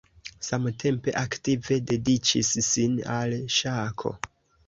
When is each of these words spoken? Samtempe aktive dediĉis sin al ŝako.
Samtempe 0.45 1.13
aktive 1.19 1.75
dediĉis 1.91 2.51
sin 2.69 2.97
al 3.17 3.35
ŝako. 3.59 4.15